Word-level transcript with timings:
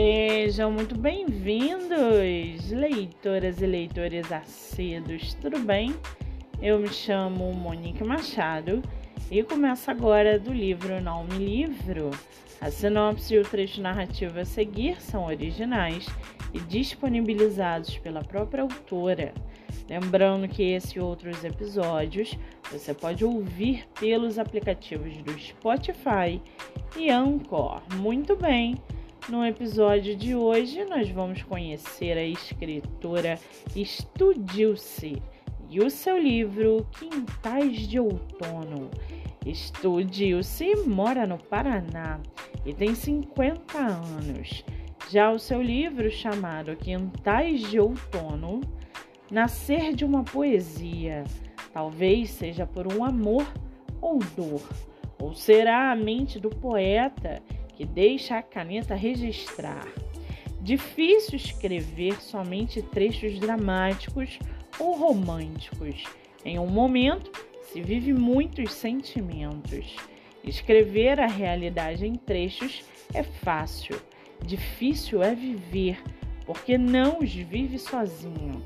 Sejam 0.00 0.70
muito 0.70 0.96
bem-vindos, 0.96 2.70
leitoras 2.70 3.60
e 3.60 3.66
leitores 3.66 4.30
acedos, 4.30 5.34
tudo 5.34 5.58
bem? 5.58 5.92
Eu 6.62 6.78
me 6.78 6.86
chamo 6.86 7.52
Monique 7.52 8.04
Machado 8.04 8.80
e 9.28 9.42
começo 9.42 9.90
agora 9.90 10.38
do 10.38 10.52
livro 10.52 11.02
Não 11.02 11.24
Me 11.24 11.38
Livro. 11.38 12.12
A 12.60 12.70
sinopse 12.70 13.34
e 13.34 13.38
o 13.40 13.42
trecho 13.42 13.82
narrativo 13.82 14.38
a 14.38 14.44
seguir 14.44 15.00
são 15.00 15.26
originais 15.26 16.06
e 16.54 16.60
disponibilizados 16.60 17.98
pela 17.98 18.22
própria 18.22 18.62
autora. 18.62 19.34
Lembrando 19.90 20.46
que 20.46 20.62
esse 20.62 20.98
e 20.98 21.00
outros 21.00 21.42
episódios 21.42 22.38
você 22.70 22.94
pode 22.94 23.24
ouvir 23.24 23.84
pelos 23.98 24.38
aplicativos 24.38 25.16
do 25.22 25.36
Spotify 25.36 26.40
e 26.96 27.10
Anchor. 27.10 27.82
Muito 27.96 28.36
bem! 28.36 28.76
No 29.28 29.44
episódio 29.44 30.16
de 30.16 30.34
hoje, 30.34 30.86
nós 30.86 31.10
vamos 31.10 31.42
conhecer 31.42 32.16
a 32.16 32.24
escritora 32.24 33.38
Estudilce 33.76 35.22
e 35.68 35.80
o 35.80 35.90
seu 35.90 36.16
livro 36.16 36.86
Quintais 36.98 37.86
de 37.86 38.00
Outono. 38.00 38.90
Estudilce 39.44 40.74
mora 40.86 41.26
no 41.26 41.36
Paraná 41.36 42.18
e 42.64 42.72
tem 42.72 42.94
50 42.94 43.78
anos. 43.78 44.64
Já 45.10 45.30
o 45.30 45.38
seu 45.38 45.60
livro, 45.60 46.10
chamado 46.10 46.74
Quintais 46.74 47.60
de 47.70 47.78
Outono, 47.78 48.62
nascer 49.30 49.94
de 49.94 50.06
uma 50.06 50.24
poesia, 50.24 51.24
talvez 51.74 52.30
seja 52.30 52.66
por 52.66 52.90
um 52.90 53.04
amor 53.04 53.46
ou 54.00 54.20
dor, 54.34 54.66
ou 55.20 55.34
será 55.34 55.92
a 55.92 55.96
mente 55.96 56.40
do 56.40 56.48
poeta 56.48 57.42
que 57.78 57.86
deixa 57.86 58.36
a 58.36 58.42
caneta 58.42 58.96
registrar. 58.96 59.86
Difícil 60.60 61.36
escrever 61.36 62.20
somente 62.20 62.82
trechos 62.82 63.38
dramáticos 63.38 64.36
ou 64.80 64.96
românticos. 64.96 66.02
Em 66.44 66.58
um 66.58 66.66
momento, 66.66 67.30
se 67.62 67.80
vive 67.80 68.12
muitos 68.12 68.72
sentimentos. 68.72 69.94
Escrever 70.42 71.20
a 71.20 71.28
realidade 71.28 72.04
em 72.04 72.16
trechos 72.16 72.82
é 73.14 73.22
fácil. 73.22 74.02
Difícil 74.44 75.22
é 75.22 75.32
viver, 75.32 76.02
porque 76.44 76.76
não 76.76 77.20
os 77.20 77.32
vive 77.32 77.78
sozinho. 77.78 78.60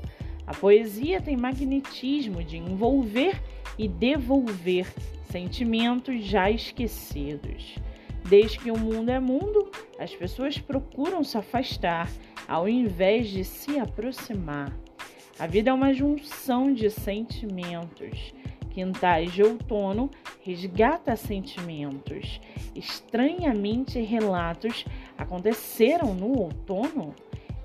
A 0.47 0.55
poesia 0.55 1.21
tem 1.21 1.37
magnetismo 1.37 2.43
de 2.43 2.57
envolver 2.57 3.39
e 3.77 3.87
devolver 3.87 4.91
sentimentos 5.29 6.25
já 6.25 6.49
esquecidos. 6.49 7.75
Desde 8.25 8.57
que 8.59 8.71
o 8.71 8.77
mundo 8.77 9.09
é 9.09 9.19
mundo, 9.19 9.69
as 9.99 10.15
pessoas 10.15 10.57
procuram 10.57 11.23
se 11.23 11.37
afastar 11.37 12.09
ao 12.47 12.67
invés 12.67 13.29
de 13.29 13.43
se 13.43 13.77
aproximar. 13.79 14.71
A 15.39 15.47
vida 15.47 15.71
é 15.71 15.73
uma 15.73 15.93
junção 15.93 16.73
de 16.73 16.89
sentimentos. 16.89 18.33
Quintais 18.69 19.31
de 19.31 19.43
outono 19.43 20.09
resgata 20.41 21.15
sentimentos. 21.15 22.39
Estranhamente, 22.75 23.99
relatos 23.99 24.85
aconteceram 25.17 26.13
no 26.13 26.39
outono. 26.39 27.13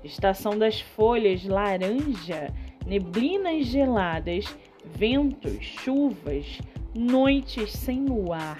Estação 0.03 0.57
das 0.57 0.81
folhas 0.81 1.43
laranja, 1.45 2.53
neblinas 2.85 3.65
geladas, 3.65 4.45
ventos, 4.85 5.63
chuvas, 5.63 6.59
noites 6.93 7.71
sem 7.71 8.05
luar, 8.05 8.59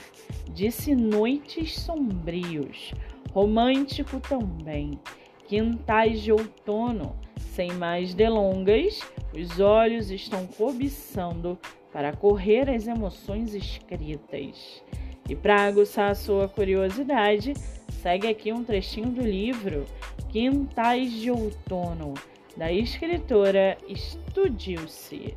disse 0.53 0.95
noites 0.95 1.79
sombrios, 1.79 2.93
romântico 3.31 4.19
também, 4.19 4.99
quintais 5.47 6.21
de 6.21 6.31
outono, 6.31 7.15
sem 7.37 7.71
mais 7.73 8.13
delongas, 8.13 8.99
os 9.33 9.59
olhos 9.59 10.11
estão 10.11 10.45
cobiçando 10.45 11.57
para 11.91 12.13
correr 12.13 12.69
as 12.69 12.87
emoções 12.87 13.53
escritas. 13.53 14.83
E 15.27 15.35
para 15.35 15.63
aguçar 15.63 16.11
a 16.11 16.15
sua 16.15 16.47
curiosidade, 16.47 17.53
segue 18.01 18.27
aqui 18.27 18.51
um 18.51 18.63
trechinho 18.63 19.09
do 19.09 19.21
livro 19.21 19.85
Quintais 20.29 21.11
de 21.11 21.29
Outono, 21.29 22.13
da 22.55 22.71
escritora 22.71 23.77
Estudilce. 23.87 25.35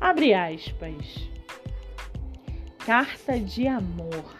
Abre 0.00 0.34
aspas. 0.34 1.28
Carta 2.88 3.38
de 3.38 3.68
amor. 3.68 4.34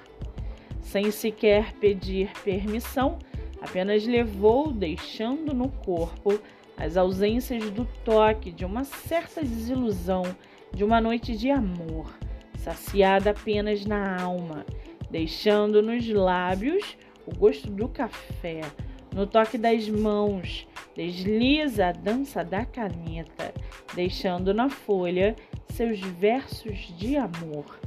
Sem 0.81 1.11
sequer 1.11 1.75
pedir 1.75 2.31
permissão, 2.43 3.19
apenas 3.61 4.07
levou, 4.07 4.73
deixando 4.73 5.53
no 5.53 5.69
corpo 5.69 6.41
as 6.75 6.97
ausências 6.97 7.71
do 7.71 7.85
toque 8.07 8.51
de 8.51 8.65
uma 8.65 8.85
certa 8.85 9.43
desilusão 9.43 10.23
de 10.73 10.83
uma 10.83 10.99
noite 10.99 11.37
de 11.37 11.51
amor, 11.51 12.11
saciada 12.57 13.33
apenas 13.33 13.85
na 13.85 14.19
alma, 14.19 14.65
deixando 15.11 15.83
nos 15.83 16.09
lábios 16.09 16.97
o 17.27 17.37
gosto 17.37 17.71
do 17.71 17.87
café, 17.87 18.63
no 19.15 19.27
toque 19.27 19.59
das 19.59 19.87
mãos, 19.91 20.67
desliza 20.97 21.89
a 21.89 21.93
dança 21.93 22.43
da 22.43 22.65
caneta, 22.65 23.53
deixando 23.95 24.55
na 24.55 24.71
folha 24.71 25.37
seus 25.69 26.01
versos 26.01 26.97
de 26.97 27.19
amor 27.19 27.79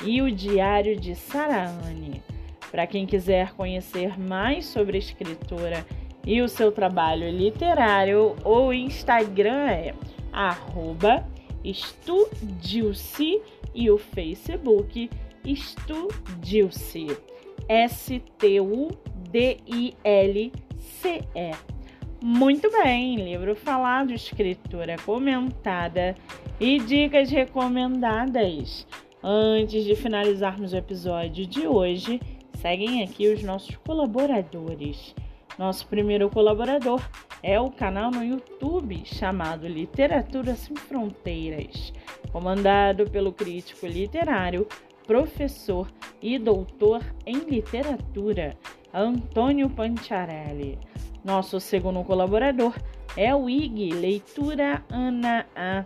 e 0.05 0.23
o 0.23 0.31
Diário 0.31 0.99
de 0.99 1.15
Saraane. 1.15 2.23
Para 2.71 2.87
quem 2.87 3.07
quiser 3.07 3.53
conhecer 3.55 4.19
mais 4.19 4.67
sobre 4.67 4.97
a 4.97 5.01
escritora 5.01 5.87
e 6.27 6.41
o 6.41 6.49
seu 6.49 6.71
trabalho 6.71 7.31
literário, 7.31 8.37
o 8.45 8.73
Instagram 8.73 9.69
é 9.71 9.95
arroba 10.33 11.27
Estudilce 11.65 13.43
e 13.75 13.91
o 13.91 13.99
Facebook 13.99 15.11
Estudilce. 15.45 17.07
S-T-U 17.69 18.89
D-I-L-C-E. 19.31 20.53
Muito 22.21 22.71
bem, 22.71 23.17
livro 23.17 23.55
falado, 23.55 24.13
escritura 24.13 24.97
comentada 25.05 26.17
e 26.59 26.79
dicas 26.81 27.31
recomendadas. 27.31 28.87
Antes 29.23 29.85
de 29.85 29.95
finalizarmos 29.95 30.73
o 30.73 30.77
episódio 30.77 31.47
de 31.47 31.67
hoje, 31.67 32.21
seguem 32.57 33.03
aqui 33.03 33.33
os 33.33 33.43
nossos 33.43 33.77
colaboradores. 33.77 35.15
Nosso 35.59 35.87
primeiro 35.87 36.31
colaborador 36.31 37.01
é 37.43 37.61
o 37.61 37.71
canal 37.71 38.11
no 38.11 38.25
YouTube 38.25 39.03
chamado 39.05 39.69
Literatura 39.69 40.55
Sem 40.57 40.77
Fronteiras, 40.77 41.93
comandado 42.33 43.09
pelo 43.11 43.33
crítico 43.33 43.87
literário, 43.87 44.67
professor 45.07 45.89
e 46.21 46.39
doutor 46.39 47.03
em 47.25 47.39
literatura 47.39 48.57
Antônio 48.93 49.69
Panciarelli. 49.69 50.79
Nosso 51.25 51.61
segundo 51.61 52.03
colaborador 52.05 52.75
é 53.17 53.35
o 53.35 53.49
IG 53.49 53.91
Leitura 53.91 54.83
Ana 54.91 55.47
A. 55.55 55.85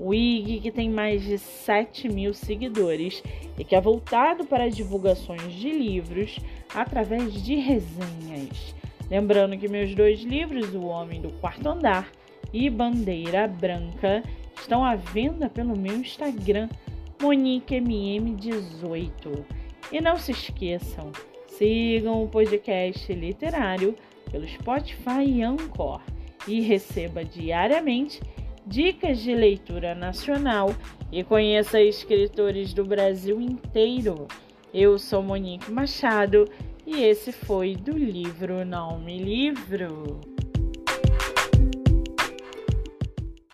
O 0.00 0.12
IG 0.12 0.60
que 0.60 0.70
tem 0.70 0.90
mais 0.90 1.22
de 1.22 1.38
7 1.38 2.08
mil 2.08 2.34
seguidores 2.34 3.22
e 3.58 3.64
que 3.64 3.74
é 3.74 3.80
voltado 3.80 4.44
para 4.44 4.68
divulgações 4.68 5.54
de 5.54 5.70
livros 5.70 6.38
através 6.74 7.32
de 7.42 7.54
resenhas. 7.54 8.74
Lembrando 9.10 9.56
que 9.56 9.68
meus 9.68 9.94
dois 9.94 10.20
livros, 10.20 10.74
O 10.74 10.84
Homem 10.84 11.22
do 11.22 11.30
Quarto 11.40 11.66
Andar 11.68 12.10
e 12.52 12.68
Bandeira 12.68 13.48
Branca, 13.48 14.22
estão 14.60 14.84
à 14.84 14.96
venda 14.96 15.48
pelo 15.48 15.74
meu 15.76 15.96
Instagram, 15.96 16.68
MoniqueMM18. 17.18 19.44
E 19.92 20.00
não 20.00 20.16
se 20.16 20.32
esqueçam, 20.32 21.12
Sigam 21.56 22.22
o 22.22 22.28
podcast 22.28 23.10
literário 23.14 23.94
pelo 24.30 24.46
Spotify 24.46 25.24
e 25.26 25.42
Anchor 25.42 26.02
e 26.46 26.60
receba 26.60 27.24
diariamente 27.24 28.20
dicas 28.66 29.20
de 29.22 29.34
leitura 29.34 29.94
nacional 29.94 30.74
e 31.10 31.24
conheça 31.24 31.80
escritores 31.80 32.74
do 32.74 32.84
Brasil 32.84 33.40
inteiro. 33.40 34.28
Eu 34.74 34.98
sou 34.98 35.22
Monique 35.22 35.72
Machado 35.72 36.46
e 36.86 37.02
esse 37.02 37.32
foi 37.32 37.74
do 37.74 37.96
livro 37.96 38.62
Não 38.62 38.98
Me 38.98 39.18
Livro. 39.18 40.35